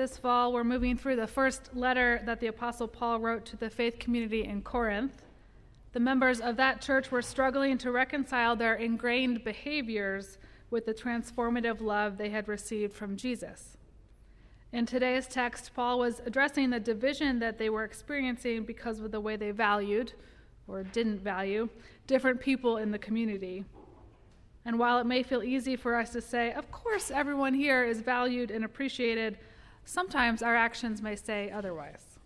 This 0.00 0.16
fall, 0.16 0.54
we're 0.54 0.64
moving 0.64 0.96
through 0.96 1.16
the 1.16 1.26
first 1.26 1.76
letter 1.76 2.22
that 2.24 2.40
the 2.40 2.46
Apostle 2.46 2.88
Paul 2.88 3.20
wrote 3.20 3.44
to 3.44 3.56
the 3.58 3.68
faith 3.68 3.98
community 3.98 4.46
in 4.46 4.62
Corinth. 4.62 5.26
The 5.92 6.00
members 6.00 6.40
of 6.40 6.56
that 6.56 6.80
church 6.80 7.10
were 7.10 7.20
struggling 7.20 7.76
to 7.76 7.92
reconcile 7.92 8.56
their 8.56 8.76
ingrained 8.76 9.44
behaviors 9.44 10.38
with 10.70 10.86
the 10.86 10.94
transformative 10.94 11.82
love 11.82 12.16
they 12.16 12.30
had 12.30 12.48
received 12.48 12.94
from 12.94 13.14
Jesus. 13.14 13.76
In 14.72 14.86
today's 14.86 15.26
text, 15.26 15.72
Paul 15.74 15.98
was 15.98 16.22
addressing 16.24 16.70
the 16.70 16.80
division 16.80 17.38
that 17.40 17.58
they 17.58 17.68
were 17.68 17.84
experiencing 17.84 18.64
because 18.64 19.00
of 19.00 19.10
the 19.10 19.20
way 19.20 19.36
they 19.36 19.50
valued, 19.50 20.14
or 20.66 20.82
didn't 20.82 21.20
value, 21.20 21.68
different 22.06 22.40
people 22.40 22.78
in 22.78 22.90
the 22.90 22.98
community. 22.98 23.66
And 24.64 24.78
while 24.78 24.98
it 24.98 25.04
may 25.04 25.22
feel 25.22 25.42
easy 25.42 25.76
for 25.76 25.94
us 25.94 26.08
to 26.12 26.22
say, 26.22 26.54
of 26.54 26.70
course, 26.70 27.10
everyone 27.10 27.52
here 27.52 27.84
is 27.84 28.00
valued 28.00 28.50
and 28.50 28.64
appreciated, 28.64 29.36
sometimes 29.84 30.42
our 30.42 30.56
actions 30.56 31.02
may 31.02 31.16
say 31.16 31.50
otherwise. 31.50 32.18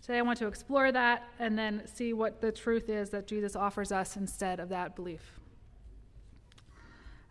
Today, 0.00 0.18
I 0.18 0.22
want 0.22 0.38
to 0.40 0.46
explore 0.46 0.92
that 0.92 1.28
and 1.38 1.58
then 1.58 1.82
see 1.86 2.12
what 2.12 2.40
the 2.40 2.52
truth 2.52 2.90
is 2.90 3.10
that 3.10 3.26
Jesus 3.26 3.56
offers 3.56 3.90
us 3.90 4.16
instead 4.16 4.60
of 4.60 4.68
that 4.68 4.94
belief. 4.94 5.40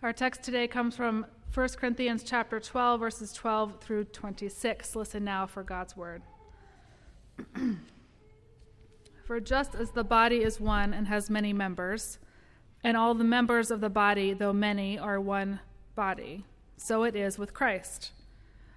Our 0.01 0.11
text 0.11 0.43
today 0.43 0.67
comes 0.67 0.95
from 0.95 1.25
1 1.53 1.69
Corinthians 1.77 2.23
chapter 2.23 2.59
12 2.59 2.99
verses 2.99 3.31
12 3.31 3.79
through 3.79 4.05
26. 4.05 4.95
Listen 4.95 5.23
now 5.23 5.45
for 5.45 5.61
God's 5.61 5.95
word. 5.95 6.23
for 9.25 9.39
just 9.39 9.75
as 9.75 9.91
the 9.91 10.03
body 10.03 10.43
is 10.43 10.59
one 10.59 10.93
and 10.93 11.07
has 11.07 11.29
many 11.29 11.53
members, 11.53 12.19
and 12.83 12.97
all 12.97 13.13
the 13.13 13.23
members 13.23 13.71
of 13.71 13.81
the 13.81 13.89
body, 13.89 14.33
though 14.33 14.53
many, 14.53 14.99
are 14.99 15.19
one 15.19 15.59
body, 15.95 16.43
so 16.75 17.03
it 17.03 17.15
is 17.15 17.37
with 17.37 17.53
Christ. 17.53 18.11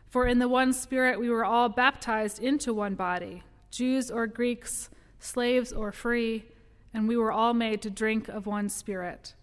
For 0.08 0.26
in 0.26 0.38
the 0.38 0.48
one 0.48 0.72
Spirit 0.72 1.18
we 1.18 1.30
were 1.30 1.44
all 1.44 1.68
baptized 1.68 2.42
into 2.42 2.72
one 2.72 2.94
body, 2.94 3.42
Jews 3.70 4.10
or 4.10 4.26
Greeks, 4.26 4.88
slaves 5.18 5.72
or 5.72 5.92
free, 5.92 6.44
and 6.94 7.08
we 7.08 7.16
were 7.16 7.32
all 7.32 7.54
made 7.54 7.82
to 7.82 7.90
drink 7.90 8.28
of 8.28 8.46
one 8.46 8.68
Spirit. 8.68 9.34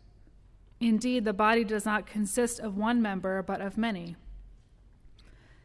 Indeed, 0.79 1.23
the 1.25 1.33
body 1.33 1.63
does 1.63 1.85
not 1.85 2.05
consist 2.05 2.59
of 2.59 2.77
one 2.77 3.01
member, 3.01 3.41
but 3.41 3.61
of 3.61 3.77
many. 3.77 4.15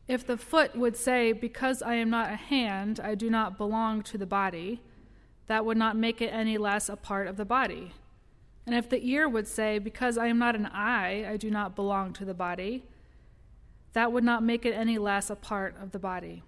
If 0.06 0.27
the 0.27 0.36
foot 0.36 0.77
would 0.77 0.96
say, 0.96 1.33
Because 1.33 1.83
I 1.83 1.94
am 1.94 2.08
not 2.10 2.33
a 2.33 2.36
hand, 2.36 3.00
I 3.00 3.14
do 3.14 3.28
not 3.28 3.58
belong 3.58 4.02
to 4.05 4.18
the 4.18 4.27
body, 4.27 4.80
that 5.46 5.64
would 5.64 5.77
not 5.77 5.96
make 5.96 6.20
it 6.20 6.28
any 6.28 6.56
less 6.56 6.88
a 6.88 6.96
part 6.96 7.27
of 7.27 7.36
the 7.36 7.44
body. 7.44 7.92
And 8.66 8.74
if 8.74 8.88
the 8.88 9.05
ear 9.06 9.28
would 9.28 9.46
say, 9.46 9.78
Because 9.78 10.16
I 10.16 10.27
am 10.27 10.38
not 10.38 10.55
an 10.55 10.66
eye, 10.66 11.27
I 11.28 11.36
do 11.36 11.50
not 11.50 11.74
belong 11.74 12.12
to 12.14 12.24
the 12.24 12.34
body, 12.34 12.84
that 13.92 14.12
would 14.12 14.25
not 14.25 14.42
make 14.42 14.67
it 14.67 14.72
any 14.72 14.98
less 14.98 15.31
a 15.31 15.36
part 15.36 15.77
of 15.81 15.92
the 15.92 15.98
body. 15.98 16.42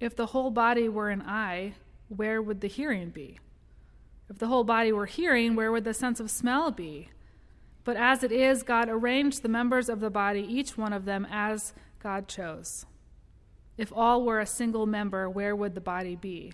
If 0.00 0.16
the 0.16 0.26
whole 0.26 0.50
body 0.50 0.88
were 0.88 1.10
an 1.10 1.22
eye, 1.22 1.74
where 2.08 2.40
would 2.40 2.60
the 2.60 2.68
hearing 2.68 3.10
be? 3.10 3.38
If 4.28 4.38
the 4.38 4.48
whole 4.48 4.64
body 4.64 4.92
were 4.92 5.06
hearing, 5.06 5.54
where 5.54 5.70
would 5.70 5.84
the 5.84 5.94
sense 5.94 6.20
of 6.20 6.30
smell 6.30 6.70
be? 6.70 7.10
But 7.84 7.96
as 7.96 8.24
it 8.24 8.32
is, 8.32 8.62
God 8.62 8.88
arranged 8.88 9.42
the 9.42 9.48
members 9.48 9.88
of 9.88 10.00
the 10.00 10.10
body, 10.10 10.40
each 10.40 10.76
one 10.76 10.92
of 10.92 11.04
them, 11.04 11.26
as 11.30 11.72
God 12.02 12.26
chose. 12.26 12.84
If 13.78 13.92
all 13.94 14.24
were 14.24 14.40
a 14.40 14.46
single 14.46 14.86
member, 14.86 15.30
where 15.30 15.54
would 15.54 15.74
the 15.74 15.80
body 15.80 16.16
be? 16.16 16.52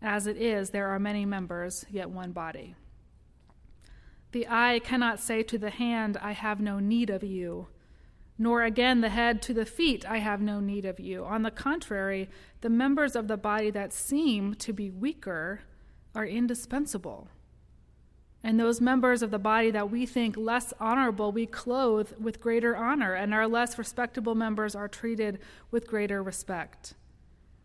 As 0.00 0.26
it 0.26 0.36
is, 0.36 0.70
there 0.70 0.88
are 0.88 0.98
many 0.98 1.26
members, 1.26 1.84
yet 1.90 2.08
one 2.08 2.32
body. 2.32 2.74
The 4.32 4.46
eye 4.48 4.80
cannot 4.82 5.20
say 5.20 5.42
to 5.42 5.58
the 5.58 5.70
hand, 5.70 6.16
I 6.20 6.32
have 6.32 6.60
no 6.60 6.78
need 6.78 7.10
of 7.10 7.22
you, 7.22 7.68
nor 8.38 8.62
again 8.62 9.00
the 9.00 9.08
head 9.08 9.40
to 9.42 9.54
the 9.54 9.64
feet, 9.64 10.04
I 10.08 10.18
have 10.18 10.40
no 10.40 10.60
need 10.60 10.84
of 10.84 11.00
you. 11.00 11.24
On 11.24 11.42
the 11.42 11.50
contrary, 11.50 12.28
the 12.60 12.68
members 12.68 13.16
of 13.16 13.28
the 13.28 13.36
body 13.36 13.70
that 13.70 13.92
seem 13.92 14.54
to 14.56 14.72
be 14.72 14.90
weaker 14.90 15.60
are 16.14 16.26
indispensable. 16.26 17.28
And 18.42 18.60
those 18.60 18.80
members 18.80 19.22
of 19.22 19.30
the 19.30 19.38
body 19.38 19.70
that 19.72 19.90
we 19.90 20.06
think 20.06 20.36
less 20.36 20.72
honorable, 20.78 21.32
we 21.32 21.46
clothe 21.46 22.12
with 22.20 22.40
greater 22.40 22.76
honor, 22.76 23.14
and 23.14 23.34
our 23.34 23.48
less 23.48 23.78
respectable 23.78 24.34
members 24.34 24.76
are 24.76 24.86
treated 24.86 25.40
with 25.70 25.88
greater 25.88 26.22
respect, 26.22 26.94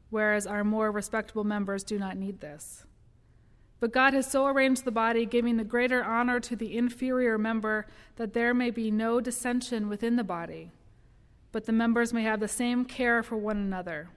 whereas 0.09 0.47
our 0.47 0.63
more 0.63 0.91
respectable 0.91 1.43
members 1.43 1.83
do 1.83 1.99
not 1.99 2.17
need 2.17 2.39
this. 2.39 2.85
But 3.81 3.91
God 3.91 4.13
has 4.13 4.29
so 4.29 4.45
arranged 4.45 4.85
the 4.85 4.91
body, 4.91 5.25
giving 5.25 5.57
the 5.57 5.63
greater 5.63 6.03
honor 6.03 6.39
to 6.39 6.55
the 6.55 6.77
inferior 6.77 7.39
member, 7.39 7.87
that 8.15 8.33
there 8.33 8.53
may 8.53 8.69
be 8.69 8.91
no 8.91 9.19
dissension 9.19 9.89
within 9.89 10.15
the 10.15 10.23
body, 10.23 10.71
but 11.51 11.65
the 11.65 11.71
members 11.71 12.13
may 12.13 12.21
have 12.21 12.39
the 12.39 12.47
same 12.47 12.85
care 12.85 13.23
for 13.23 13.37
one 13.37 13.57
another. 13.57 14.09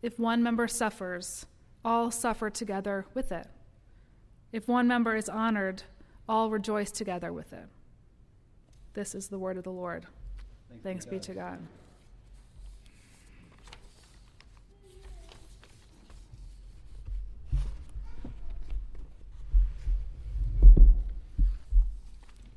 If 0.00 0.18
one 0.18 0.42
member 0.42 0.66
suffers, 0.66 1.44
all 1.84 2.10
suffer 2.10 2.48
together 2.48 3.04
with 3.12 3.30
it. 3.30 3.48
If 4.50 4.66
one 4.66 4.88
member 4.88 5.14
is 5.14 5.28
honored, 5.28 5.82
all 6.26 6.48
rejoice 6.48 6.90
together 6.90 7.34
with 7.34 7.52
it. 7.52 7.66
This 8.94 9.14
is 9.14 9.28
the 9.28 9.38
word 9.38 9.58
of 9.58 9.64
the 9.64 9.70
Lord. 9.70 10.06
Thanks, 10.70 10.82
Thanks 10.82 11.06
be 11.06 11.18
to 11.18 11.34
God. 11.34 11.58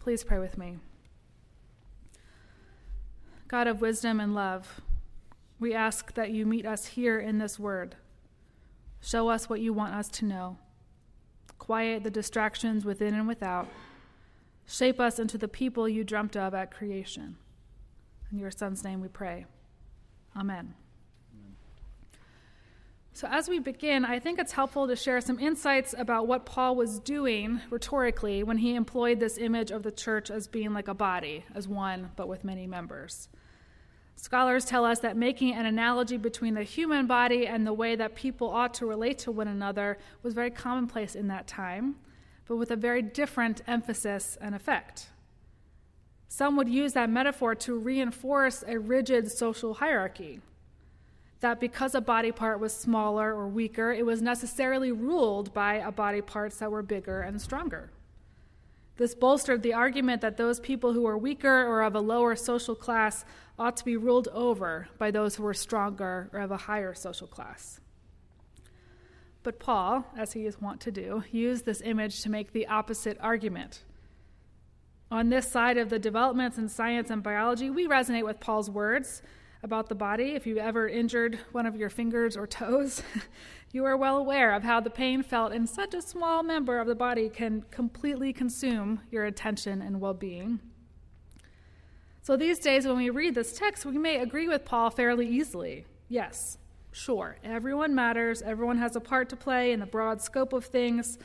Please 0.03 0.25
pray 0.25 0.37
with 0.37 0.57
me. 0.57 0.79
God 3.47 3.67
of 3.67 3.79
wisdom 3.79 4.19
and 4.19 4.35
love, 4.35 4.81
we 5.61 5.73
ask 5.73 6.13
that 6.15 6.31
you 6.31 6.45
meet 6.45 6.65
us 6.65 6.87
here 6.87 7.21
in 7.21 7.37
this 7.37 7.57
word. 7.57 7.95
Show 8.99 9.29
us 9.29 9.49
what 9.49 9.61
you 9.61 9.71
want 9.71 9.93
us 9.93 10.09
to 10.09 10.25
know 10.25 10.57
quiet 11.57 12.03
the 12.03 12.11
distractions 12.11 12.83
within 12.83 13.13
and 13.13 13.25
without, 13.25 13.69
shape 14.65 14.99
us 14.99 15.17
into 15.17 15.37
the 15.37 15.47
people 15.47 15.87
you 15.87 16.03
dreamt 16.03 16.35
of 16.35 16.53
at 16.53 16.69
creation. 16.69 17.37
In 18.29 18.37
your 18.37 18.51
Son's 18.51 18.83
name 18.83 18.99
we 18.99 19.07
pray. 19.07 19.45
Amen. 20.35 20.73
So, 23.15 23.27
as 23.29 23.47
we 23.47 23.59
begin, 23.59 24.05
I 24.05 24.17
think 24.17 24.39
it's 24.39 24.53
helpful 24.53 24.87
to 24.87 24.95
share 24.95 25.21
some 25.21 25.37
insights 25.39 25.93
about 25.95 26.25
what 26.25 26.47
Paul 26.47 26.75
was 26.75 26.97
doing 26.97 27.61
rhetorically 27.69 28.41
when 28.41 28.57
he 28.57 28.73
employed 28.73 29.19
this 29.19 29.37
image 29.37 29.69
of 29.69 29.83
the 29.83 29.91
church 29.91 30.31
as 30.31 30.47
being 30.47 30.73
like 30.73 30.87
a 30.87 30.95
body, 30.95 31.45
as 31.53 31.67
one, 31.67 32.09
but 32.15 32.27
with 32.27 32.43
many 32.43 32.65
members. 32.65 33.29
Scholars 34.15 34.65
tell 34.65 34.83
us 34.83 34.99
that 34.99 35.15
making 35.15 35.53
an 35.53 35.67
analogy 35.67 36.17
between 36.17 36.55
the 36.55 36.63
human 36.63 37.05
body 37.05 37.45
and 37.45 37.67
the 37.67 37.73
way 37.73 37.95
that 37.95 38.15
people 38.15 38.49
ought 38.49 38.73
to 38.75 38.87
relate 38.87 39.19
to 39.19 39.31
one 39.31 39.47
another 39.47 39.99
was 40.23 40.33
very 40.33 40.49
commonplace 40.49 41.13
in 41.13 41.27
that 41.27 41.45
time, 41.45 41.97
but 42.47 42.55
with 42.55 42.71
a 42.71 42.75
very 42.75 43.03
different 43.03 43.61
emphasis 43.67 44.39
and 44.41 44.55
effect. 44.55 45.09
Some 46.29 46.57
would 46.57 46.69
use 46.69 46.93
that 46.93 47.11
metaphor 47.11 47.53
to 47.53 47.77
reinforce 47.77 48.63
a 48.67 48.79
rigid 48.79 49.31
social 49.31 49.75
hierarchy. 49.75 50.41
That 51.43 51.59
because 51.59 51.93
a 51.93 51.99
body 51.99 52.31
part 52.31 52.61
was 52.61 52.73
smaller 52.73 53.35
or 53.35 53.49
weaker, 53.49 53.91
it 53.91 54.05
was 54.05 54.21
necessarily 54.21 54.93
ruled 54.93 55.53
by 55.53 55.73
a 55.73 55.91
body 55.91 56.21
parts 56.21 56.55
that 56.59 56.71
were 56.71 56.81
bigger 56.81 57.19
and 57.19 57.41
stronger. 57.41 57.91
This 58.95 59.13
bolstered 59.13 59.61
the 59.61 59.73
argument 59.73 60.21
that 60.21 60.37
those 60.37 60.61
people 60.61 60.93
who 60.93 61.01
were 61.01 61.17
weaker 61.17 61.67
or 61.67 61.81
of 61.81 61.95
a 61.95 61.99
lower 61.99 62.37
social 62.37 62.75
class 62.75 63.25
ought 63.59 63.75
to 63.75 63.83
be 63.83 63.97
ruled 63.97 64.29
over 64.29 64.87
by 64.97 65.11
those 65.11 65.35
who 65.35 65.43
were 65.43 65.53
stronger 65.53 66.29
or 66.31 66.39
of 66.39 66.51
a 66.51 66.55
higher 66.55 66.93
social 66.93 67.27
class. 67.27 67.81
But 69.43 69.59
Paul, 69.59 70.05
as 70.17 70.31
he 70.31 70.45
is 70.45 70.61
wont 70.61 70.79
to 70.79 70.93
do, 70.93 71.25
used 71.29 71.65
this 71.65 71.81
image 71.81 72.21
to 72.21 72.29
make 72.29 72.53
the 72.53 72.67
opposite 72.67 73.17
argument. 73.19 73.83
On 75.11 75.27
this 75.27 75.51
side 75.51 75.77
of 75.77 75.89
the 75.89 75.99
developments 75.99 76.57
in 76.57 76.69
science 76.69 77.09
and 77.09 77.21
biology, 77.21 77.69
we 77.69 77.85
resonate 77.85 78.23
with 78.23 78.39
Paul's 78.39 78.69
words 78.69 79.21
about 79.63 79.87
the 79.87 79.95
body. 79.95 80.31
If 80.31 80.45
you've 80.45 80.57
ever 80.57 80.87
injured 80.87 81.39
one 81.53 81.65
of 81.65 81.75
your 81.75 81.89
fingers 81.89 82.35
or 82.35 82.45
toes, 82.45 83.01
you 83.71 83.85
are 83.85 83.97
well 83.97 84.17
aware 84.17 84.53
of 84.53 84.63
how 84.63 84.81
the 84.81 84.89
pain 84.89 85.23
felt 85.23 85.53
in 85.53 85.65
such 85.65 85.93
a 85.93 86.01
small 86.01 86.43
member 86.43 86.79
of 86.79 86.87
the 86.87 86.95
body 86.95 87.29
can 87.29 87.63
completely 87.71 88.33
consume 88.33 88.99
your 89.09 89.25
attention 89.25 89.81
and 89.81 90.01
well 90.01 90.13
being. 90.13 90.59
So 92.21 92.37
these 92.37 92.59
days, 92.59 92.85
when 92.85 92.97
we 92.97 93.09
read 93.09 93.35
this 93.35 93.57
text, 93.57 93.85
we 93.85 93.97
may 93.97 94.19
agree 94.19 94.47
with 94.47 94.63
Paul 94.63 94.89
fairly 94.89 95.27
easily. 95.27 95.85
Yes, 96.07 96.57
sure, 96.91 97.37
everyone 97.43 97.95
matters, 97.95 98.41
everyone 98.41 98.77
has 98.77 98.95
a 98.95 99.01
part 99.01 99.29
to 99.29 99.35
play 99.35 99.71
in 99.71 99.79
the 99.79 99.85
broad 99.85 100.21
scope 100.21 100.53
of 100.53 100.65
things. 100.65 101.17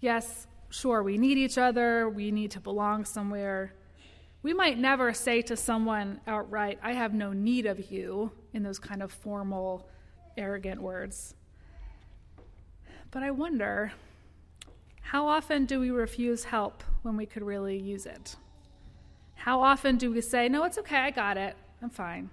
Yes, 0.00 0.46
sure, 0.68 1.02
we 1.02 1.16
need 1.16 1.38
each 1.38 1.56
other, 1.56 2.08
we 2.08 2.30
need 2.30 2.50
to 2.50 2.60
belong 2.60 3.04
somewhere. 3.04 3.72
We 4.42 4.52
might 4.52 4.78
never 4.78 5.12
say 5.12 5.40
to 5.42 5.56
someone 5.56 6.20
outright, 6.26 6.78
I 6.82 6.94
have 6.94 7.14
no 7.14 7.32
need 7.32 7.66
of 7.66 7.90
you, 7.92 8.32
in 8.52 8.62
those 8.62 8.78
kind 8.78 9.02
of 9.02 9.12
formal, 9.12 9.88
arrogant 10.36 10.82
words. 10.82 11.34
But 13.10 13.22
I 13.22 13.30
wonder 13.30 13.92
how 15.00 15.28
often 15.28 15.66
do 15.66 15.78
we 15.78 15.90
refuse 15.90 16.44
help 16.44 16.82
when 17.02 17.16
we 17.16 17.26
could 17.26 17.42
really 17.42 17.78
use 17.78 18.06
it? 18.06 18.36
How 19.34 19.60
often 19.60 19.96
do 19.96 20.10
we 20.10 20.20
say, 20.20 20.48
No, 20.48 20.64
it's 20.64 20.78
okay, 20.78 20.96
I 20.96 21.10
got 21.10 21.36
it, 21.36 21.56
I'm 21.82 21.90
fine? 21.90 22.30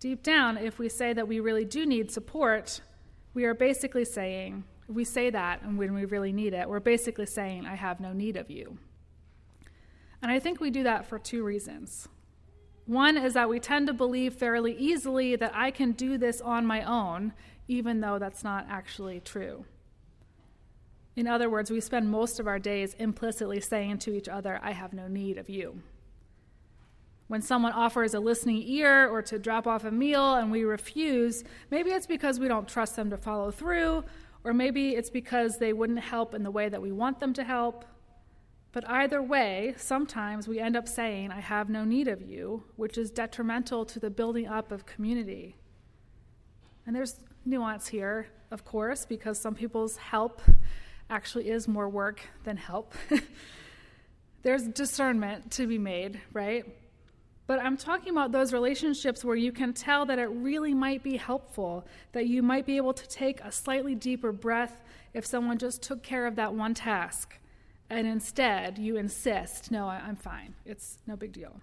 Deep 0.00 0.22
down, 0.22 0.56
if 0.58 0.78
we 0.78 0.88
say 0.88 1.12
that 1.12 1.26
we 1.26 1.40
really 1.40 1.64
do 1.64 1.84
need 1.86 2.10
support, 2.10 2.80
we 3.34 3.44
are 3.44 3.54
basically 3.54 4.04
saying, 4.04 4.64
we 4.88 5.04
say 5.04 5.30
that 5.30 5.62
and 5.62 5.76
when 5.76 5.94
we 5.94 6.04
really 6.04 6.32
need 6.32 6.54
it, 6.54 6.68
we're 6.68 6.80
basically 6.80 7.26
saying, 7.26 7.66
I 7.66 7.74
have 7.74 7.98
no 8.00 8.12
need 8.12 8.36
of 8.36 8.50
you. 8.50 8.78
And 10.22 10.30
I 10.30 10.38
think 10.38 10.60
we 10.60 10.70
do 10.70 10.82
that 10.84 11.06
for 11.06 11.18
two 11.18 11.44
reasons. 11.44 12.08
One 12.86 13.16
is 13.16 13.34
that 13.34 13.48
we 13.48 13.58
tend 13.58 13.88
to 13.88 13.92
believe 13.92 14.34
fairly 14.34 14.76
easily 14.76 15.36
that 15.36 15.52
I 15.54 15.70
can 15.70 15.92
do 15.92 16.18
this 16.18 16.40
on 16.40 16.66
my 16.66 16.82
own, 16.82 17.32
even 17.68 18.00
though 18.00 18.18
that's 18.18 18.44
not 18.44 18.66
actually 18.70 19.20
true. 19.20 19.64
In 21.16 21.26
other 21.26 21.50
words, 21.50 21.70
we 21.70 21.80
spend 21.80 22.10
most 22.10 22.38
of 22.38 22.46
our 22.46 22.58
days 22.58 22.94
implicitly 22.98 23.60
saying 23.60 23.98
to 23.98 24.14
each 24.14 24.28
other, 24.28 24.60
I 24.62 24.72
have 24.72 24.92
no 24.92 25.08
need 25.08 25.38
of 25.38 25.48
you. 25.48 25.80
When 27.28 27.42
someone 27.42 27.72
offers 27.72 28.14
a 28.14 28.20
listening 28.20 28.62
ear 28.68 29.08
or 29.08 29.20
to 29.22 29.38
drop 29.38 29.66
off 29.66 29.84
a 29.84 29.90
meal 29.90 30.34
and 30.34 30.52
we 30.52 30.62
refuse, 30.62 31.42
maybe 31.70 31.90
it's 31.90 32.06
because 32.06 32.38
we 32.38 32.46
don't 32.46 32.68
trust 32.68 32.94
them 32.94 33.10
to 33.10 33.16
follow 33.16 33.50
through, 33.50 34.04
or 34.44 34.54
maybe 34.54 34.90
it's 34.90 35.10
because 35.10 35.58
they 35.58 35.72
wouldn't 35.72 35.98
help 35.98 36.34
in 36.34 36.44
the 36.44 36.50
way 36.52 36.68
that 36.68 36.80
we 36.80 36.92
want 36.92 37.18
them 37.18 37.32
to 37.32 37.42
help. 37.42 37.84
But 38.76 38.90
either 38.90 39.22
way, 39.22 39.72
sometimes 39.78 40.46
we 40.46 40.60
end 40.60 40.76
up 40.76 40.86
saying, 40.86 41.30
I 41.30 41.40
have 41.40 41.70
no 41.70 41.86
need 41.86 42.08
of 42.08 42.20
you, 42.20 42.62
which 42.76 42.98
is 42.98 43.10
detrimental 43.10 43.86
to 43.86 43.98
the 43.98 44.10
building 44.10 44.46
up 44.46 44.70
of 44.70 44.84
community. 44.84 45.56
And 46.86 46.94
there's 46.94 47.18
nuance 47.46 47.88
here, 47.88 48.26
of 48.50 48.66
course, 48.66 49.06
because 49.06 49.40
some 49.40 49.54
people's 49.54 49.96
help 49.96 50.42
actually 51.08 51.48
is 51.48 51.66
more 51.66 51.88
work 51.88 52.20
than 52.44 52.58
help. 52.58 52.92
there's 54.42 54.64
discernment 54.64 55.50
to 55.52 55.66
be 55.66 55.78
made, 55.78 56.20
right? 56.34 56.66
But 57.46 57.60
I'm 57.62 57.78
talking 57.78 58.10
about 58.10 58.30
those 58.30 58.52
relationships 58.52 59.24
where 59.24 59.36
you 59.36 59.52
can 59.52 59.72
tell 59.72 60.04
that 60.04 60.18
it 60.18 60.26
really 60.26 60.74
might 60.74 61.02
be 61.02 61.16
helpful, 61.16 61.86
that 62.12 62.26
you 62.26 62.42
might 62.42 62.66
be 62.66 62.76
able 62.76 62.92
to 62.92 63.08
take 63.08 63.40
a 63.40 63.50
slightly 63.50 63.94
deeper 63.94 64.32
breath 64.32 64.82
if 65.14 65.24
someone 65.24 65.56
just 65.56 65.82
took 65.82 66.02
care 66.02 66.26
of 66.26 66.36
that 66.36 66.52
one 66.52 66.74
task. 66.74 67.38
And 67.88 68.06
instead, 68.06 68.78
you 68.78 68.96
insist, 68.96 69.70
no, 69.70 69.88
I'm 69.88 70.16
fine. 70.16 70.54
It's 70.64 70.98
no 71.06 71.16
big 71.16 71.32
deal. 71.32 71.60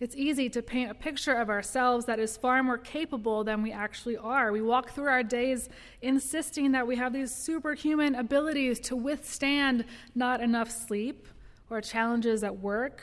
It's 0.00 0.14
easy 0.14 0.48
to 0.50 0.62
paint 0.62 0.92
a 0.92 0.94
picture 0.94 1.34
of 1.34 1.50
ourselves 1.50 2.04
that 2.06 2.20
is 2.20 2.36
far 2.36 2.62
more 2.62 2.78
capable 2.78 3.42
than 3.42 3.62
we 3.62 3.72
actually 3.72 4.16
are. 4.16 4.52
We 4.52 4.62
walk 4.62 4.90
through 4.90 5.08
our 5.08 5.24
days 5.24 5.68
insisting 6.02 6.70
that 6.72 6.86
we 6.86 6.94
have 6.96 7.12
these 7.12 7.34
superhuman 7.34 8.14
abilities 8.14 8.78
to 8.80 8.96
withstand 8.96 9.84
not 10.14 10.40
enough 10.40 10.70
sleep 10.70 11.26
or 11.68 11.80
challenges 11.80 12.44
at 12.44 12.60
work 12.60 13.02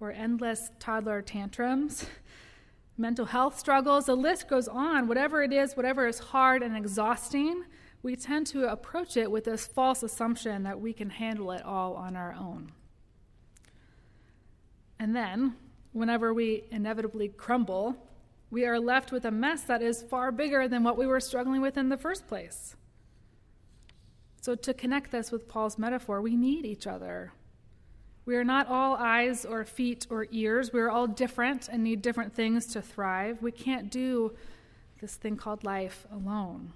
or 0.00 0.10
endless 0.10 0.70
toddler 0.78 1.20
tantrums, 1.20 2.06
mental 2.96 3.26
health 3.26 3.58
struggles, 3.58 4.06
the 4.06 4.16
list 4.16 4.48
goes 4.48 4.68
on. 4.68 5.08
Whatever 5.08 5.42
it 5.42 5.52
is, 5.52 5.76
whatever 5.76 6.06
is 6.06 6.18
hard 6.18 6.62
and 6.62 6.76
exhausting, 6.76 7.64
we 8.02 8.16
tend 8.16 8.46
to 8.48 8.70
approach 8.70 9.16
it 9.16 9.30
with 9.30 9.44
this 9.44 9.66
false 9.66 10.02
assumption 10.02 10.64
that 10.64 10.80
we 10.80 10.92
can 10.92 11.10
handle 11.10 11.52
it 11.52 11.64
all 11.64 11.94
on 11.94 12.16
our 12.16 12.34
own. 12.34 12.72
And 14.98 15.14
then, 15.14 15.56
whenever 15.92 16.34
we 16.34 16.64
inevitably 16.70 17.28
crumble, 17.28 17.96
we 18.50 18.66
are 18.66 18.78
left 18.78 19.12
with 19.12 19.24
a 19.24 19.30
mess 19.30 19.62
that 19.62 19.82
is 19.82 20.02
far 20.02 20.32
bigger 20.32 20.68
than 20.68 20.82
what 20.84 20.98
we 20.98 21.06
were 21.06 21.20
struggling 21.20 21.60
with 21.60 21.76
in 21.76 21.88
the 21.88 21.96
first 21.96 22.26
place. 22.26 22.76
So, 24.40 24.54
to 24.56 24.74
connect 24.74 25.12
this 25.12 25.30
with 25.30 25.48
Paul's 25.48 25.78
metaphor, 25.78 26.20
we 26.20 26.36
need 26.36 26.66
each 26.66 26.86
other. 26.86 27.32
We 28.24 28.36
are 28.36 28.44
not 28.44 28.68
all 28.68 28.94
eyes 28.94 29.44
or 29.44 29.64
feet 29.64 30.06
or 30.10 30.26
ears. 30.30 30.72
We 30.72 30.80
are 30.80 30.90
all 30.90 31.06
different 31.06 31.68
and 31.68 31.82
need 31.82 32.02
different 32.02 32.34
things 32.34 32.66
to 32.68 32.82
thrive. 32.82 33.42
We 33.42 33.52
can't 33.52 33.90
do 33.90 34.32
this 35.00 35.16
thing 35.16 35.36
called 35.36 35.64
life 35.64 36.06
alone. 36.12 36.72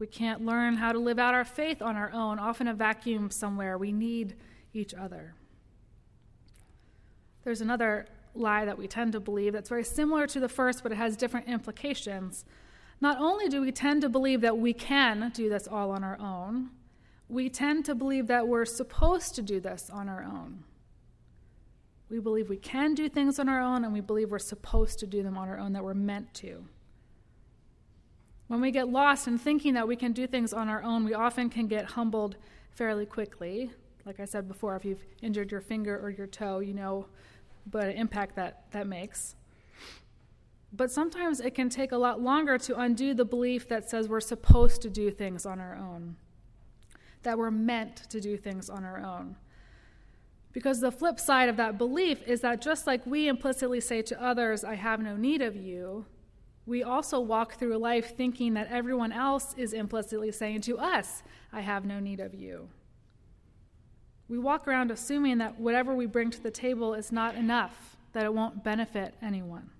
We 0.00 0.06
can't 0.06 0.44
learn 0.44 0.76
how 0.76 0.92
to 0.92 0.98
live 0.98 1.18
out 1.18 1.34
our 1.34 1.44
faith 1.44 1.82
on 1.82 1.94
our 1.94 2.10
own, 2.10 2.38
off 2.38 2.62
in 2.62 2.66
a 2.66 2.74
vacuum 2.74 3.30
somewhere. 3.30 3.76
We 3.76 3.92
need 3.92 4.34
each 4.72 4.94
other. 4.94 5.34
There's 7.44 7.60
another 7.60 8.06
lie 8.34 8.64
that 8.64 8.78
we 8.78 8.88
tend 8.88 9.12
to 9.12 9.20
believe 9.20 9.52
that's 9.52 9.68
very 9.68 9.84
similar 9.84 10.26
to 10.28 10.40
the 10.40 10.48
first, 10.48 10.82
but 10.82 10.90
it 10.90 10.94
has 10.94 11.18
different 11.18 11.48
implications. 11.48 12.46
Not 13.02 13.18
only 13.18 13.48
do 13.48 13.60
we 13.60 13.72
tend 13.72 14.00
to 14.00 14.08
believe 14.08 14.40
that 14.40 14.56
we 14.56 14.72
can 14.72 15.30
do 15.34 15.50
this 15.50 15.68
all 15.68 15.90
on 15.90 16.02
our 16.02 16.18
own, 16.18 16.70
we 17.28 17.50
tend 17.50 17.84
to 17.84 17.94
believe 17.94 18.26
that 18.28 18.48
we're 18.48 18.64
supposed 18.64 19.34
to 19.34 19.42
do 19.42 19.60
this 19.60 19.90
on 19.90 20.08
our 20.08 20.22
own. 20.22 20.64
We 22.08 22.20
believe 22.20 22.48
we 22.48 22.56
can 22.56 22.94
do 22.94 23.08
things 23.10 23.38
on 23.38 23.50
our 23.50 23.60
own, 23.60 23.84
and 23.84 23.92
we 23.92 24.00
believe 24.00 24.30
we're 24.30 24.38
supposed 24.38 24.98
to 25.00 25.06
do 25.06 25.22
them 25.22 25.36
on 25.36 25.48
our 25.48 25.58
own, 25.58 25.74
that 25.74 25.84
we're 25.84 25.94
meant 25.94 26.32
to. 26.34 26.64
When 28.50 28.60
we 28.60 28.72
get 28.72 28.88
lost 28.88 29.28
in 29.28 29.38
thinking 29.38 29.74
that 29.74 29.86
we 29.86 29.94
can 29.94 30.10
do 30.10 30.26
things 30.26 30.52
on 30.52 30.68
our 30.68 30.82
own, 30.82 31.04
we 31.04 31.14
often 31.14 31.50
can 31.50 31.68
get 31.68 31.84
humbled 31.84 32.34
fairly 32.72 33.06
quickly. 33.06 33.70
Like 34.04 34.18
I 34.18 34.24
said 34.24 34.48
before, 34.48 34.74
if 34.74 34.84
you've 34.84 35.04
injured 35.22 35.52
your 35.52 35.60
finger 35.60 35.96
or 35.96 36.10
your 36.10 36.26
toe, 36.26 36.58
you 36.58 36.74
know 36.74 37.06
what 37.70 37.84
an 37.84 37.92
impact 37.92 38.34
that, 38.34 38.64
that 38.72 38.88
makes. 38.88 39.36
But 40.72 40.90
sometimes 40.90 41.38
it 41.38 41.54
can 41.54 41.68
take 41.68 41.92
a 41.92 41.96
lot 41.96 42.20
longer 42.20 42.58
to 42.58 42.76
undo 42.76 43.14
the 43.14 43.24
belief 43.24 43.68
that 43.68 43.88
says 43.88 44.08
we're 44.08 44.18
supposed 44.18 44.82
to 44.82 44.90
do 44.90 45.12
things 45.12 45.46
on 45.46 45.60
our 45.60 45.76
own 45.76 46.16
that 47.22 47.38
we're 47.38 47.52
meant 47.52 47.98
to 48.10 48.20
do 48.20 48.36
things 48.36 48.68
on 48.68 48.82
our 48.82 48.98
own. 48.98 49.36
Because 50.52 50.80
the 50.80 50.90
flip 50.90 51.20
side 51.20 51.48
of 51.48 51.56
that 51.58 51.78
belief 51.78 52.26
is 52.26 52.40
that 52.40 52.60
just 52.60 52.84
like 52.84 53.06
we 53.06 53.28
implicitly 53.28 53.80
say 53.80 54.02
to 54.02 54.20
others, 54.20 54.64
I 54.64 54.74
have 54.74 55.00
no 55.00 55.16
need 55.16 55.40
of 55.40 55.54
you, 55.54 56.06
we 56.70 56.82
also 56.82 57.20
walk 57.20 57.54
through 57.54 57.76
life 57.76 58.16
thinking 58.16 58.54
that 58.54 58.68
everyone 58.70 59.12
else 59.12 59.54
is 59.58 59.72
implicitly 59.72 60.32
saying 60.32 60.62
to 60.62 60.78
us, 60.78 61.22
I 61.52 61.60
have 61.60 61.84
no 61.84 62.00
need 62.00 62.20
of 62.20 62.34
you. 62.34 62.68
We 64.28 64.38
walk 64.38 64.66
around 64.66 64.90
assuming 64.90 65.38
that 65.38 65.60
whatever 65.60 65.94
we 65.94 66.06
bring 66.06 66.30
to 66.30 66.42
the 66.42 66.50
table 66.50 66.94
is 66.94 67.12
not 67.12 67.34
enough, 67.34 67.96
that 68.12 68.24
it 68.24 68.32
won't 68.32 68.64
benefit 68.64 69.14
anyone 69.20 69.70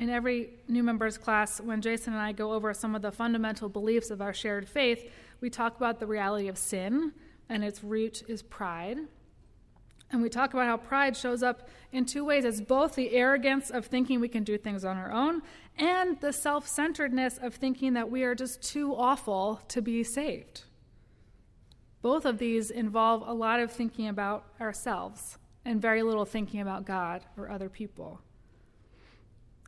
in 0.00 0.08
every 0.08 0.48
new 0.66 0.82
members 0.82 1.18
class, 1.18 1.60
when 1.60 1.82
Jason 1.82 2.14
and 2.14 2.22
I 2.22 2.32
go 2.32 2.54
over 2.54 2.72
some 2.72 2.94
of 2.94 3.02
the 3.02 3.12
fundamental 3.12 3.68
beliefs 3.68 4.10
of 4.10 4.22
our 4.22 4.32
shared 4.32 4.66
faith, 4.66 5.10
we 5.42 5.50
talk 5.50 5.76
about 5.76 6.00
the 6.00 6.06
reality 6.06 6.48
of 6.48 6.56
sin, 6.56 7.12
and 7.50 7.62
its 7.62 7.84
root 7.84 8.22
is 8.26 8.42
pride. 8.42 8.96
And 10.12 10.22
we 10.22 10.28
talk 10.28 10.54
about 10.54 10.66
how 10.66 10.76
pride 10.76 11.16
shows 11.16 11.42
up 11.42 11.68
in 11.92 12.04
two 12.04 12.24
ways 12.24 12.44
it's 12.44 12.60
both 12.60 12.94
the 12.94 13.12
arrogance 13.12 13.70
of 13.70 13.86
thinking 13.86 14.20
we 14.20 14.28
can 14.28 14.42
do 14.42 14.58
things 14.58 14.84
on 14.84 14.96
our 14.96 15.12
own, 15.12 15.42
and 15.78 16.20
the 16.20 16.32
self 16.32 16.66
centeredness 16.66 17.38
of 17.38 17.54
thinking 17.54 17.94
that 17.94 18.10
we 18.10 18.24
are 18.24 18.34
just 18.34 18.62
too 18.62 18.94
awful 18.94 19.60
to 19.68 19.80
be 19.80 20.02
saved. 20.02 20.64
Both 22.02 22.24
of 22.24 22.38
these 22.38 22.70
involve 22.70 23.26
a 23.26 23.32
lot 23.32 23.60
of 23.60 23.70
thinking 23.70 24.08
about 24.08 24.46
ourselves 24.60 25.38
and 25.64 25.80
very 25.80 26.02
little 26.02 26.24
thinking 26.24 26.60
about 26.60 26.86
God 26.86 27.24
or 27.36 27.50
other 27.50 27.68
people. 27.68 28.20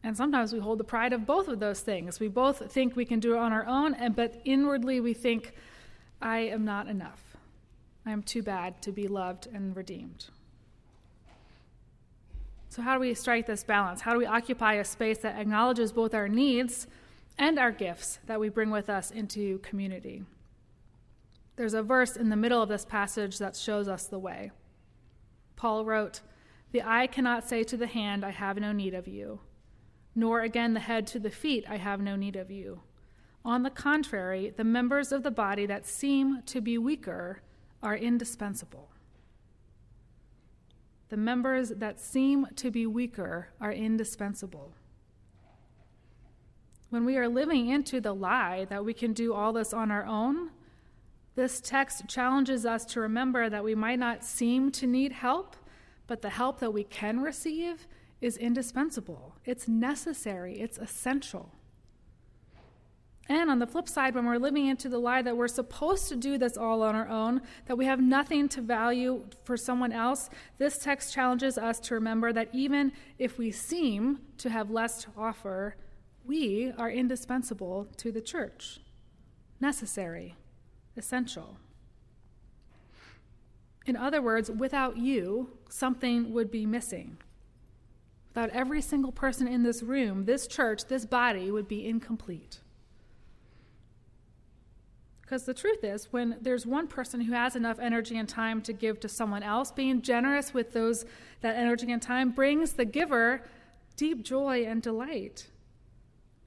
And 0.02 0.16
sometimes 0.16 0.52
we 0.52 0.58
hold 0.58 0.78
the 0.78 0.84
pride 0.84 1.12
of 1.12 1.26
both 1.26 1.46
of 1.46 1.60
those 1.60 1.80
things. 1.80 2.18
We 2.18 2.28
both 2.28 2.72
think 2.72 2.96
we 2.96 3.04
can 3.04 3.20
do 3.20 3.34
it 3.34 3.38
on 3.38 3.52
our 3.52 3.66
own, 3.66 3.94
and, 3.94 4.16
but 4.16 4.40
inwardly 4.44 4.98
we 4.98 5.14
think, 5.14 5.54
I 6.20 6.38
am 6.38 6.64
not 6.64 6.88
enough. 6.88 7.31
I 8.04 8.10
am 8.10 8.22
too 8.22 8.42
bad 8.42 8.82
to 8.82 8.92
be 8.92 9.08
loved 9.08 9.48
and 9.52 9.76
redeemed. 9.76 10.26
So, 12.68 12.82
how 12.82 12.94
do 12.94 13.00
we 13.00 13.14
strike 13.14 13.46
this 13.46 13.64
balance? 13.64 14.00
How 14.00 14.12
do 14.12 14.18
we 14.18 14.26
occupy 14.26 14.74
a 14.74 14.84
space 14.84 15.18
that 15.18 15.38
acknowledges 15.38 15.92
both 15.92 16.14
our 16.14 16.28
needs 16.28 16.86
and 17.38 17.58
our 17.58 17.70
gifts 17.70 18.18
that 18.26 18.40
we 18.40 18.48
bring 18.48 18.70
with 18.70 18.88
us 18.88 19.10
into 19.10 19.58
community? 19.58 20.24
There's 21.56 21.74
a 21.74 21.82
verse 21.82 22.16
in 22.16 22.30
the 22.30 22.36
middle 22.36 22.62
of 22.62 22.68
this 22.68 22.84
passage 22.84 23.38
that 23.38 23.56
shows 23.56 23.88
us 23.88 24.06
the 24.06 24.18
way. 24.18 24.52
Paul 25.54 25.84
wrote, 25.84 26.22
The 26.72 26.82
eye 26.82 27.06
cannot 27.06 27.46
say 27.46 27.62
to 27.64 27.76
the 27.76 27.86
hand, 27.86 28.24
I 28.24 28.30
have 28.30 28.56
no 28.56 28.72
need 28.72 28.94
of 28.94 29.06
you 29.06 29.40
nor 30.14 30.40
again 30.40 30.74
the 30.74 30.80
head 30.80 31.06
to 31.08 31.18
the 31.18 31.30
feet, 31.30 31.64
I 31.68 31.76
have 31.76 32.00
no 32.00 32.16
need 32.16 32.36
of 32.36 32.50
you. 32.50 32.82
On 33.44 33.62
the 33.62 33.70
contrary, 33.70 34.52
the 34.56 34.64
members 34.64 35.10
of 35.10 35.22
the 35.22 35.30
body 35.30 35.66
that 35.66 35.86
seem 35.86 36.42
to 36.46 36.60
be 36.60 36.78
weaker 36.78 37.42
are 37.82 37.96
indispensable. 37.96 38.88
The 41.08 41.16
members 41.16 41.70
that 41.70 42.00
seem 42.00 42.46
to 42.56 42.70
be 42.70 42.86
weaker 42.86 43.48
are 43.60 43.72
indispensable. 43.72 44.72
When 46.88 47.04
we 47.04 47.16
are 47.16 47.28
living 47.28 47.68
into 47.68 48.00
the 48.00 48.14
lie 48.14 48.66
that 48.66 48.84
we 48.84 48.94
can 48.94 49.12
do 49.12 49.34
all 49.34 49.52
this 49.52 49.72
on 49.72 49.90
our 49.90 50.04
own, 50.04 50.50
this 51.34 51.60
text 51.60 52.06
challenges 52.08 52.66
us 52.66 52.84
to 52.86 53.00
remember 53.00 53.48
that 53.48 53.64
we 53.64 53.74
might 53.74 53.98
not 53.98 54.24
seem 54.24 54.70
to 54.72 54.86
need 54.86 55.12
help, 55.12 55.56
but 56.06 56.22
the 56.22 56.30
help 56.30 56.60
that 56.60 56.72
we 56.72 56.84
can 56.84 57.20
receive 57.20 57.86
is 58.20 58.36
indispensable, 58.36 59.34
it's 59.44 59.66
necessary, 59.66 60.60
it's 60.60 60.78
essential. 60.78 61.52
And 63.28 63.50
on 63.50 63.60
the 63.60 63.66
flip 63.66 63.88
side, 63.88 64.14
when 64.14 64.26
we're 64.26 64.38
living 64.38 64.66
into 64.66 64.88
the 64.88 64.98
lie 64.98 65.22
that 65.22 65.36
we're 65.36 65.48
supposed 65.48 66.08
to 66.08 66.16
do 66.16 66.38
this 66.38 66.56
all 66.56 66.82
on 66.82 66.94
our 66.94 67.08
own, 67.08 67.40
that 67.66 67.76
we 67.76 67.86
have 67.86 68.00
nothing 68.00 68.48
to 68.50 68.60
value 68.60 69.24
for 69.44 69.56
someone 69.56 69.92
else, 69.92 70.28
this 70.58 70.78
text 70.78 71.14
challenges 71.14 71.56
us 71.56 71.78
to 71.80 71.94
remember 71.94 72.32
that 72.32 72.48
even 72.52 72.92
if 73.18 73.38
we 73.38 73.50
seem 73.52 74.18
to 74.38 74.50
have 74.50 74.70
less 74.70 75.02
to 75.04 75.10
offer, 75.16 75.76
we 76.24 76.72
are 76.76 76.90
indispensable 76.90 77.86
to 77.96 78.10
the 78.10 78.20
church, 78.20 78.80
necessary, 79.60 80.36
essential. 80.96 81.58
In 83.86 83.96
other 83.96 84.20
words, 84.20 84.50
without 84.50 84.96
you, 84.96 85.58
something 85.68 86.32
would 86.32 86.50
be 86.50 86.66
missing. 86.66 87.18
Without 88.30 88.50
every 88.50 88.80
single 88.80 89.12
person 89.12 89.46
in 89.46 89.62
this 89.62 89.82
room, 89.82 90.24
this 90.24 90.46
church, 90.46 90.86
this 90.86 91.04
body 91.06 91.50
would 91.50 91.68
be 91.68 91.86
incomplete. 91.86 92.60
Because 95.32 95.44
the 95.44 95.54
truth 95.54 95.82
is, 95.82 96.12
when 96.12 96.36
there's 96.42 96.66
one 96.66 96.86
person 96.86 97.22
who 97.22 97.32
has 97.32 97.56
enough 97.56 97.78
energy 97.78 98.18
and 98.18 98.28
time 98.28 98.60
to 98.60 98.72
give 98.74 99.00
to 99.00 99.08
someone 99.08 99.42
else, 99.42 99.72
being 99.72 100.02
generous 100.02 100.52
with 100.52 100.74
those 100.74 101.06
that 101.40 101.56
energy 101.56 101.90
and 101.90 102.02
time 102.02 102.32
brings 102.32 102.74
the 102.74 102.84
giver 102.84 103.40
deep 103.96 104.22
joy 104.24 104.66
and 104.66 104.82
delight. 104.82 105.48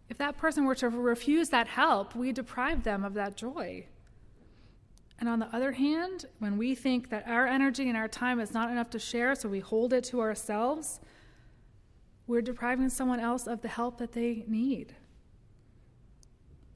If 0.08 0.20
that 0.20 0.38
person 0.38 0.66
were 0.66 0.76
to 0.76 0.90
refuse 0.90 1.50
that 1.50 1.68
help, 1.68 2.16
we 2.16 2.32
deprive 2.32 2.84
them 2.84 3.04
of 3.04 3.16
that 3.16 3.36
joy. 3.36 3.88
And 5.18 5.28
on 5.28 5.40
the 5.40 5.48
other 5.48 5.72
hand, 5.72 6.26
when 6.38 6.56
we 6.56 6.76
think 6.76 7.10
that 7.10 7.28
our 7.28 7.48
energy 7.48 7.90
and 7.90 7.98
our 7.98 8.08
time 8.08 8.40
is 8.40 8.54
not 8.54 8.70
enough 8.70 8.92
to 8.92 9.00
share, 9.00 9.34
so 9.34 9.50
we 9.50 9.62
hold 9.62 9.94
it 9.94 10.04
to 10.04 10.22
ourselves, 10.22 11.00
we're 12.28 12.44
depriving 12.44 12.90
someone 12.90 13.20
else 13.20 13.48
of 13.48 13.64
the 13.64 13.68
help 13.68 13.98
that 13.98 14.12
they 14.12 14.44
need. 14.48 14.94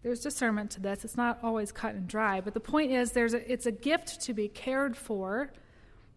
There's 0.01 0.21
discernment 0.21 0.71
to 0.71 0.79
this. 0.79 1.03
It's 1.03 1.17
not 1.17 1.39
always 1.43 1.71
cut 1.71 1.95
and 1.95 2.07
dry, 2.07 2.39
but 2.39 2.53
the 2.53 2.59
point 2.59 2.91
is 2.91 3.11
there's 3.11 3.33
a, 3.33 3.51
it's 3.51 3.65
a 3.65 3.71
gift 3.71 4.21
to 4.21 4.33
be 4.33 4.47
cared 4.47 4.95
for, 4.95 5.51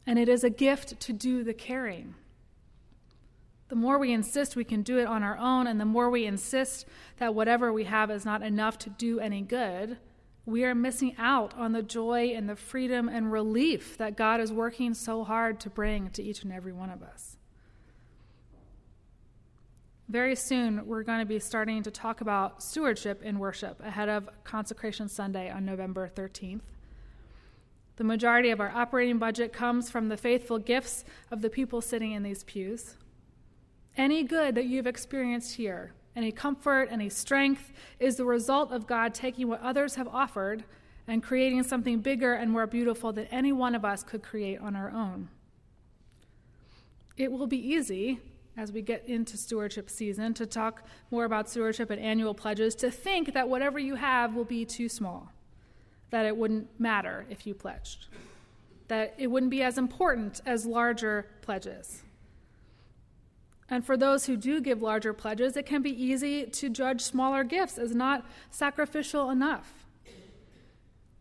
and 0.06 0.18
it 0.18 0.28
is 0.28 0.44
a 0.44 0.50
gift 0.50 1.00
to 1.00 1.12
do 1.12 1.42
the 1.42 1.54
caring. 1.54 2.14
The 3.68 3.76
more 3.76 3.98
we 3.98 4.12
insist 4.12 4.54
we 4.54 4.64
can 4.64 4.82
do 4.82 4.98
it 4.98 5.06
on 5.06 5.22
our 5.22 5.36
own, 5.36 5.66
and 5.66 5.80
the 5.80 5.84
more 5.84 6.10
we 6.10 6.26
insist 6.26 6.86
that 7.18 7.34
whatever 7.34 7.72
we 7.72 7.84
have 7.84 8.10
is 8.10 8.24
not 8.24 8.42
enough 8.42 8.78
to 8.80 8.90
do 8.90 9.18
any 9.18 9.40
good, 9.40 9.98
we 10.44 10.64
are 10.64 10.74
missing 10.74 11.14
out 11.18 11.54
on 11.56 11.72
the 11.72 11.82
joy 11.82 12.32
and 12.36 12.48
the 12.48 12.56
freedom 12.56 13.08
and 13.08 13.32
relief 13.32 13.96
that 13.98 14.16
God 14.16 14.40
is 14.40 14.52
working 14.52 14.92
so 14.94 15.24
hard 15.24 15.58
to 15.60 15.70
bring 15.70 16.10
to 16.10 16.22
each 16.22 16.42
and 16.42 16.52
every 16.52 16.72
one 16.72 16.90
of 16.90 17.02
us. 17.02 17.31
Very 20.12 20.37
soon, 20.37 20.87
we're 20.87 21.04
going 21.04 21.21
to 21.21 21.25
be 21.25 21.38
starting 21.38 21.83
to 21.85 21.90
talk 21.90 22.21
about 22.21 22.62
stewardship 22.62 23.23
in 23.23 23.38
worship 23.38 23.81
ahead 23.83 24.11
of 24.11 24.28
Consecration 24.45 25.09
Sunday 25.09 25.50
on 25.50 25.64
November 25.64 26.07
13th. 26.14 26.61
The 27.97 28.04
majority 28.04 28.50
of 28.50 28.61
our 28.61 28.69
operating 28.69 29.16
budget 29.16 29.54
comes 29.54 29.88
from 29.88 30.11
the 30.11 30.19
faithful 30.19 30.59
gifts 30.59 31.07
of 31.31 31.40
the 31.40 31.49
people 31.49 31.81
sitting 31.81 32.12
in 32.12 32.23
these 32.23 32.45
pews. 32.45 32.99
Any 33.97 34.23
good 34.23 34.54
that 34.54 34.66
you've 34.66 34.87
experienced 34.87 35.54
here, 35.54 35.95
any 36.14 36.31
comfort, 36.31 36.90
any 36.90 37.09
strength, 37.09 37.73
is 37.99 38.16
the 38.16 38.26
result 38.26 38.71
of 38.71 38.87
God 38.87 39.14
taking 39.14 39.49
what 39.49 39.62
others 39.62 39.95
have 39.95 40.09
offered 40.09 40.62
and 41.09 41.23
creating 41.23 41.62
something 41.62 42.00
bigger 42.00 42.35
and 42.35 42.50
more 42.50 42.66
beautiful 42.66 43.14
than 43.14 43.28
any 43.28 43.52
one 43.52 43.75
of 43.75 43.83
us 43.83 44.02
could 44.02 44.23
create 44.23 44.61
on 44.61 44.76
our 44.76 44.90
own. 44.90 45.31
It 47.16 47.33
will 47.33 47.47
be 47.47 47.57
easy 47.57 48.21
as 48.56 48.71
we 48.71 48.82
get 48.82 49.06
into 49.09 49.37
stewardship 49.37 49.88
season 49.88 50.35
to 50.35 50.47
talk 50.47 50.87
more 51.11 51.25
about 51.25 51.49
stewardship 51.49 51.90
and 51.90 52.00
annual 52.00 52.35
pledges 52.35 52.75
to 52.76 52.90
think 52.90 53.32
that 53.32 53.49
whatever 53.49 53.78
you 53.78 53.94
have 53.94 54.35
will 54.35 54.44
be 54.44 54.64
too 54.64 54.88
small, 54.88 55.32
that 56.11 56.26
it 56.26 56.37
wouldn't 56.37 56.68
matter 56.78 57.25
if 57.30 57.47
you 57.47 57.54
pledged, 57.54 58.06
that 58.88 59.14
it 59.16 59.28
wouldn't 59.28 59.50
be 59.50 59.62
as 59.62 59.78
important 59.78 60.40
as 60.44 60.66
larger 60.66 61.26
pledges. 61.40 62.02
And 63.71 63.85
for 63.85 63.97
those 63.97 64.26
who 64.26 64.37
do 64.37 64.61
give 64.61 64.82
larger 64.82 65.14
pledges, 65.14 65.56
it 65.56 65.64
can 65.64 65.80
be 65.80 65.90
easy 65.90 66.44
to 66.44 66.68
judge 66.68 67.00
smaller 67.00 67.42
gifts 67.42 67.78
as 67.78 67.94
not 67.94 68.26
sacrificial 68.50 69.30
enough. 69.30 69.87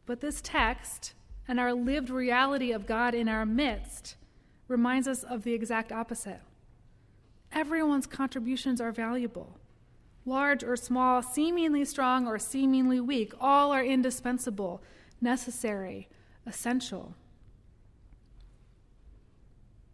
But 0.05 0.19
this 0.19 0.41
text 0.43 1.13
and 1.47 1.61
our 1.61 1.73
lived 1.73 2.09
reality 2.09 2.73
of 2.73 2.85
God 2.85 3.13
in 3.13 3.29
our 3.29 3.45
midst 3.45 4.17
reminds 4.67 5.07
us 5.07 5.23
of 5.23 5.43
the 5.43 5.53
exact 5.53 5.93
opposite. 5.93 6.41
Everyone's 7.53 8.07
contributions 8.07 8.79
are 8.79 8.91
valuable. 8.91 9.57
Large 10.25 10.63
or 10.63 10.75
small, 10.75 11.21
seemingly 11.21 11.83
strong 11.83 12.27
or 12.27 12.37
seemingly 12.39 12.99
weak, 12.99 13.33
all 13.39 13.71
are 13.71 13.83
indispensable, 13.83 14.81
necessary, 15.19 16.07
essential. 16.45 17.15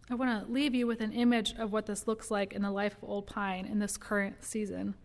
I 0.09 0.15
want 0.15 0.45
to 0.45 0.51
leave 0.51 0.73
you 0.73 0.87
with 0.87 1.01
an 1.01 1.11
image 1.11 1.53
of 1.57 1.73
what 1.73 1.85
this 1.85 2.07
looks 2.07 2.31
like 2.31 2.53
in 2.53 2.61
the 2.61 2.71
life 2.71 2.95
of 3.01 3.09
Old 3.09 3.27
Pine 3.27 3.65
in 3.65 3.79
this 3.79 3.97
current 3.97 4.43
season. 4.43 4.95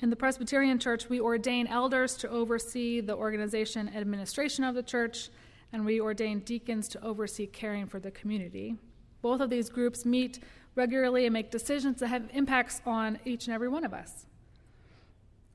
In 0.00 0.10
the 0.10 0.16
Presbyterian 0.16 0.78
Church, 0.78 1.08
we 1.08 1.20
ordain 1.20 1.66
elders 1.66 2.16
to 2.18 2.28
oversee 2.28 3.00
the 3.00 3.16
organization 3.16 3.88
and 3.88 3.96
administration 3.96 4.62
of 4.62 4.74
the 4.74 4.82
church, 4.82 5.30
and 5.72 5.84
we 5.84 6.00
ordain 6.00 6.40
deacons 6.40 6.88
to 6.88 7.02
oversee 7.02 7.46
caring 7.46 7.86
for 7.86 7.98
the 7.98 8.10
community. 8.10 8.76
Both 9.22 9.40
of 9.40 9.50
these 9.50 9.70
groups 9.70 10.04
meet 10.04 10.40
regularly 10.74 11.26
and 11.26 11.32
make 11.32 11.50
decisions 11.50 12.00
that 12.00 12.08
have 12.08 12.28
impacts 12.32 12.80
on 12.84 13.18
each 13.24 13.46
and 13.46 13.54
every 13.54 13.68
one 13.68 13.84
of 13.84 13.92
us. 13.92 14.26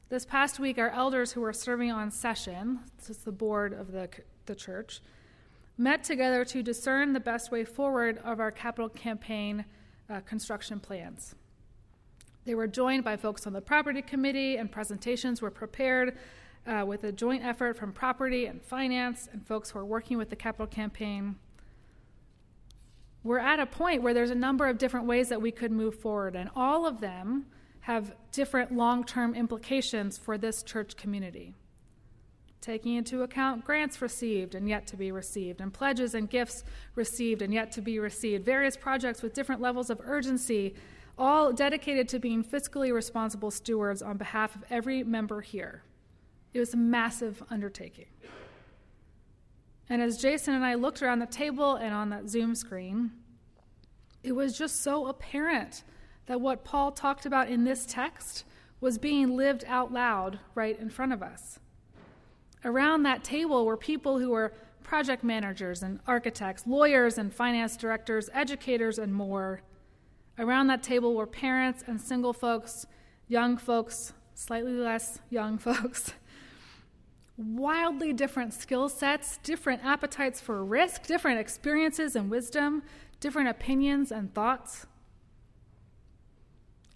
This 0.09 0.25
past 0.25 0.59
week, 0.59 0.79
our 0.79 0.89
elders 0.89 1.33
who 1.33 1.41
were 1.41 1.53
serving 1.53 1.91
on 1.91 2.09
session, 2.09 2.79
this 2.97 3.09
is 3.09 3.17
the 3.17 3.31
board 3.31 3.73
of 3.73 3.91
the, 3.91 4.09
the 4.47 4.55
church, 4.55 5.01
met 5.77 6.03
together 6.03 6.43
to 6.45 6.63
discern 6.63 7.13
the 7.13 7.19
best 7.19 7.51
way 7.51 7.63
forward 7.63 8.19
of 8.23 8.39
our 8.39 8.51
capital 8.51 8.89
campaign 8.89 9.65
uh, 10.09 10.19
construction 10.21 10.79
plans. 10.79 11.35
They 12.45 12.55
were 12.55 12.67
joined 12.67 13.03
by 13.03 13.17
folks 13.17 13.45
on 13.45 13.53
the 13.53 13.61
property 13.61 14.01
committee, 14.01 14.57
and 14.57 14.71
presentations 14.71 15.41
were 15.41 15.51
prepared 15.51 16.17
uh, 16.65 16.83
with 16.85 17.03
a 17.03 17.11
joint 17.11 17.45
effort 17.45 17.77
from 17.77 17.93
property 17.93 18.47
and 18.47 18.61
finance 18.61 19.29
and 19.31 19.45
folks 19.45 19.69
who 19.69 19.79
are 19.79 19.85
working 19.85 20.17
with 20.17 20.29
the 20.29 20.35
capital 20.35 20.67
campaign. 20.67 21.35
We're 23.23 23.39
at 23.39 23.59
a 23.59 23.65
point 23.65 24.01
where 24.01 24.13
there's 24.13 24.31
a 24.31 24.35
number 24.35 24.67
of 24.67 24.77
different 24.77 25.05
ways 25.05 25.29
that 25.29 25.41
we 25.41 25.51
could 25.51 25.71
move 25.71 25.95
forward, 25.95 26.35
and 26.35 26.49
all 26.55 26.85
of 26.85 27.01
them 27.01 27.45
have 27.81 28.15
different 28.31 28.71
long 28.71 29.03
term 29.03 29.35
implications 29.35 30.17
for 30.17 30.37
this 30.37 30.63
church 30.63 30.95
community 30.95 31.55
taking 32.61 32.95
into 32.95 33.23
account 33.23 33.63
grants 33.63 34.01
received 34.01 34.55
and 34.55 34.67
yet 34.67 34.85
to 34.87 34.97
be 34.97 35.11
received, 35.11 35.61
and 35.61 35.73
pledges 35.73 36.13
and 36.13 36.29
gifts 36.29 36.63
received 36.95 37.41
and 37.41 37.53
yet 37.53 37.71
to 37.71 37.81
be 37.81 37.99
received, 37.99 38.45
various 38.45 38.75
projects 38.75 39.21
with 39.21 39.33
different 39.33 39.61
levels 39.61 39.89
of 39.89 40.01
urgency, 40.03 40.75
all 41.17 41.51
dedicated 41.51 42.07
to 42.09 42.19
being 42.19 42.43
fiscally 42.43 42.93
responsible 42.93 43.51
stewards 43.51 44.01
on 44.01 44.17
behalf 44.17 44.55
of 44.55 44.63
every 44.69 45.03
member 45.03 45.41
here. 45.41 45.83
It 46.53 46.59
was 46.59 46.73
a 46.73 46.77
massive 46.77 47.43
undertaking. 47.49 48.07
And 49.89 50.01
as 50.01 50.17
Jason 50.17 50.53
and 50.53 50.63
I 50.63 50.75
looked 50.75 51.01
around 51.01 51.19
the 51.19 51.25
table 51.25 51.75
and 51.75 51.93
on 51.93 52.09
that 52.09 52.29
Zoom 52.29 52.53
screen, 52.53 53.11
it 54.23 54.33
was 54.33 54.57
just 54.57 54.81
so 54.81 55.07
apparent 55.07 55.83
that 56.27 56.39
what 56.39 56.63
Paul 56.63 56.91
talked 56.91 57.25
about 57.25 57.49
in 57.49 57.63
this 57.63 57.85
text 57.87 58.43
was 58.79 58.97
being 58.97 59.35
lived 59.35 59.63
out 59.67 59.91
loud 59.91 60.39
right 60.53 60.79
in 60.79 60.89
front 60.89 61.11
of 61.11 61.23
us. 61.23 61.59
Around 62.63 63.03
that 63.03 63.23
table 63.23 63.65
were 63.65 63.77
people 63.77 64.19
who 64.19 64.29
were 64.29 64.53
project 64.83 65.23
managers 65.23 65.81
and 65.81 65.99
architects, 66.07 66.67
lawyers 66.67 67.17
and 67.17 67.33
finance 67.33 67.77
directors, 67.77 68.29
educators, 68.33 68.99
and 68.99 69.13
more. 69.13 69.61
Around 70.37 70.67
that 70.67 70.83
table 70.83 71.15
were 71.15 71.27
parents 71.27 71.83
and 71.87 71.99
single 71.99 72.33
folks, 72.33 72.85
young 73.27 73.57
folks, 73.57 74.13
slightly 74.33 74.73
less 74.73 75.19
young 75.29 75.57
folks. 75.59 76.13
Wildly 77.39 78.11
different 78.11 78.53
skill 78.53 78.89
sets, 78.89 79.37
different 79.37 79.85
appetites 79.85 80.41
for 80.41 80.61
risk, 80.65 81.07
different 81.07 81.39
experiences 81.39 82.17
and 82.17 82.29
wisdom, 82.29 82.83
different 83.21 83.47
opinions 83.47 84.11
and 84.11 84.33
thoughts. 84.33 84.85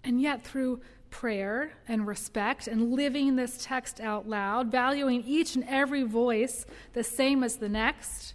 And 0.04 0.20
yet, 0.20 0.44
through 0.44 0.82
prayer 1.08 1.72
and 1.88 2.06
respect 2.06 2.66
and 2.68 2.92
living 2.92 3.36
this 3.36 3.64
text 3.64 4.02
out 4.02 4.28
loud, 4.28 4.70
valuing 4.70 5.22
each 5.24 5.54
and 5.54 5.64
every 5.66 6.02
voice 6.02 6.66
the 6.92 7.02
same 7.02 7.42
as 7.42 7.56
the 7.56 7.70
next, 7.70 8.34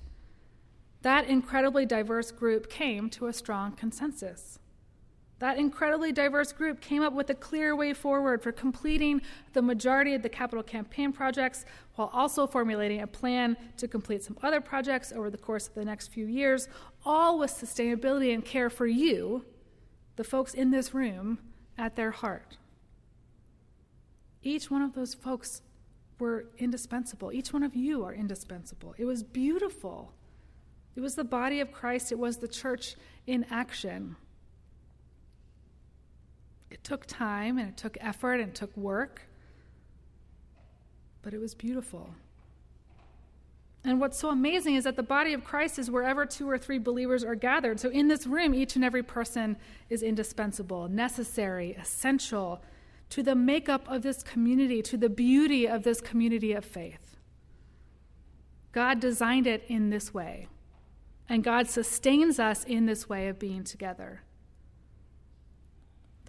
that 1.04 1.28
incredibly 1.28 1.86
diverse 1.86 2.32
group 2.32 2.72
came 2.72 3.08
to 3.12 3.28
a 3.28 3.34
strong 3.34 3.74
consensus. 3.74 4.58
That 5.40 5.58
incredibly 5.58 6.12
diverse 6.12 6.52
group 6.52 6.82
came 6.82 7.02
up 7.02 7.14
with 7.14 7.30
a 7.30 7.34
clear 7.34 7.74
way 7.74 7.94
forward 7.94 8.44
for 8.44 8.52
completing 8.52 9.22
the 9.54 9.62
majority 9.62 10.14
of 10.14 10.22
the 10.22 10.30
capital 10.30 10.64
campaign 10.64 11.14
projects 11.14 11.66
while 11.96 12.10
also 12.14 12.46
formulating 12.46 13.02
a 13.02 13.08
plan 13.08 13.56
to 13.78 13.88
complete 13.88 14.24
some 14.24 14.38
other 14.44 14.60
projects 14.60 15.14
over 15.14 15.30
the 15.30 15.38
course 15.38 15.70
of 15.70 15.76
the 15.76 15.86
next 15.86 16.08
few 16.08 16.26
years, 16.26 16.68
all 17.06 17.40
with 17.40 17.52
sustainability 17.52 18.34
and 18.34 18.44
care 18.44 18.70
for 18.70 18.86
you, 18.86 19.46
the 20.18 20.24
folks 20.26 20.54
in 20.54 20.72
this 20.72 20.94
room, 20.94 21.40
at 21.78 21.96
their 21.96 22.12
heart. 22.12 22.58
Each 24.44 24.70
one 24.70 24.82
of 24.82 24.94
those 24.94 25.14
folks 25.14 25.62
were 26.20 26.48
indispensable. 26.58 27.32
Each 27.32 27.54
one 27.54 27.64
of 27.64 27.76
you 27.76 28.04
are 28.04 28.14
indispensable. 28.14 28.94
It 28.98 29.06
was 29.06 29.24
beautiful. 29.24 30.12
It 30.98 31.00
was 31.00 31.16
the 31.16 31.24
body 31.24 31.62
of 31.62 31.72
Christ, 31.72 32.12
it 32.12 32.20
was 32.20 32.38
the 32.38 32.48
church 32.48 32.96
in 33.26 33.46
action. 33.50 34.18
It 36.70 36.84
took 36.84 37.06
time 37.06 37.58
and 37.58 37.70
it 37.70 37.78
took 37.78 37.98
effort 38.00 38.36
and 38.36 38.50
it 38.50 38.56
took 38.56 38.76
work, 38.78 39.24
but 41.22 41.34
it 41.34 41.40
was 41.40 41.56
beautiful. 41.56 42.12
And 43.84 44.00
what's 44.00 44.20
so 44.20 44.30
amazing 44.30 44.76
is 44.76 44.84
that 44.84 44.98
the 44.98 45.04
body 45.04 45.34
of 45.34 45.44
Christ 45.44 45.80
is 45.80 45.90
wherever 45.90 46.26
two 46.26 46.50
or 46.50 46.58
three 46.58 46.80
believers 46.80 47.24
are 47.24 47.36
gathered. 47.36 47.80
So 47.80 47.90
in 47.90 48.08
this 48.10 48.28
room, 48.28 48.54
each 48.54 48.76
and 48.76 48.84
every 48.84 49.04
person 49.04 49.56
is 49.90 50.04
indispensable, 50.04 50.90
necessary, 50.90 51.78
essential 51.80 52.62
to 53.10 53.24
the 53.24 53.36
makeup 53.36 53.86
of 53.88 54.02
this 54.02 54.22
community, 54.22 54.82
to 54.84 54.98
the 54.98 55.10
beauty 55.10 55.68
of 55.68 55.84
this 55.84 56.02
community 56.02 56.52
of 56.52 56.66
faith. 56.66 57.18
God 58.72 59.00
designed 59.00 59.48
it 59.48 59.64
in 59.68 59.90
this 59.90 60.14
way, 60.14 60.48
and 61.28 61.44
God 61.44 61.68
sustains 61.68 62.38
us 62.38 62.64
in 62.66 62.86
this 62.86 63.10
way 63.10 63.28
of 63.28 63.40
being 63.40 63.64
together. 63.64 64.22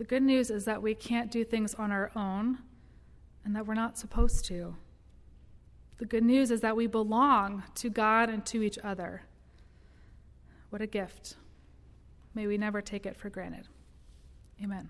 The 0.00 0.06
good 0.06 0.22
news 0.22 0.50
is 0.50 0.64
that 0.64 0.80
we 0.80 0.94
can't 0.94 1.30
do 1.30 1.44
things 1.44 1.74
on 1.74 1.92
our 1.92 2.10
own 2.16 2.60
and 3.44 3.54
that 3.54 3.66
we're 3.66 3.74
not 3.74 3.98
supposed 3.98 4.46
to. 4.46 4.74
The 5.98 6.06
good 6.06 6.24
news 6.24 6.50
is 6.50 6.62
that 6.62 6.74
we 6.74 6.86
belong 6.86 7.64
to 7.74 7.90
God 7.90 8.30
and 8.30 8.46
to 8.46 8.62
each 8.62 8.78
other. 8.78 9.24
What 10.70 10.80
a 10.80 10.86
gift. 10.86 11.36
May 12.34 12.46
we 12.46 12.56
never 12.56 12.80
take 12.80 13.04
it 13.04 13.14
for 13.14 13.28
granted. 13.28 13.68
Amen. 14.64 14.88